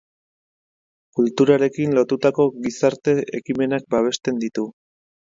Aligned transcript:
Kulturarekin 1.17 1.93
lotutako 1.97 2.45
gizarte 2.63 3.13
ekimenak 3.41 3.85
babesten 3.97 4.41
ditu. 4.45 4.65